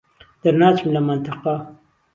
دهرناچم 0.41 0.87
له 0.95 1.01
مهنتهقه 1.07 1.53